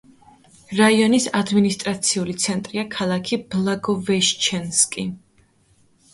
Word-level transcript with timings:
რაიონის 0.77 1.27
ადმინისტრაციული 1.39 2.35
ცენტრია 2.45 2.87
ქალაქი 2.97 3.41
ბლაგოვეშჩენსკი. 3.53 5.07